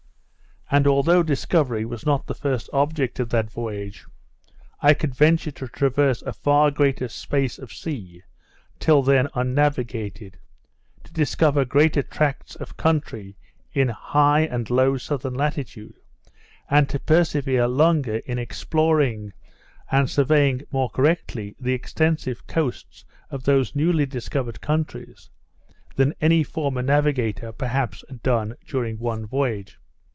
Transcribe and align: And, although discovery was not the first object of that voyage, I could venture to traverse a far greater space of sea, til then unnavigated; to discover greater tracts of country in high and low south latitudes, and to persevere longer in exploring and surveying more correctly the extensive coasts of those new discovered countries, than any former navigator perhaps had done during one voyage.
And, 0.73 0.87
although 0.87 1.21
discovery 1.21 1.83
was 1.83 2.05
not 2.05 2.25
the 2.27 2.33
first 2.33 2.69
object 2.71 3.19
of 3.19 3.27
that 3.27 3.51
voyage, 3.51 4.05
I 4.79 4.93
could 4.93 5.13
venture 5.13 5.51
to 5.51 5.67
traverse 5.67 6.21
a 6.21 6.31
far 6.31 6.71
greater 6.71 7.09
space 7.09 7.59
of 7.59 7.73
sea, 7.73 8.21
til 8.79 9.03
then 9.03 9.27
unnavigated; 9.35 10.39
to 11.03 11.11
discover 11.11 11.65
greater 11.65 12.01
tracts 12.01 12.55
of 12.55 12.77
country 12.77 13.35
in 13.73 13.89
high 13.89 14.43
and 14.45 14.69
low 14.69 14.95
south 14.95 15.25
latitudes, 15.25 15.97
and 16.69 16.87
to 16.87 16.99
persevere 16.99 17.67
longer 17.67 18.19
in 18.25 18.39
exploring 18.39 19.33
and 19.91 20.09
surveying 20.09 20.61
more 20.71 20.89
correctly 20.89 21.53
the 21.59 21.73
extensive 21.73 22.47
coasts 22.47 23.03
of 23.29 23.43
those 23.43 23.75
new 23.75 23.91
discovered 24.05 24.61
countries, 24.61 25.29
than 25.97 26.13
any 26.21 26.43
former 26.43 26.81
navigator 26.81 27.51
perhaps 27.51 28.05
had 28.07 28.23
done 28.23 28.55
during 28.65 28.97
one 28.99 29.25
voyage. 29.25 29.77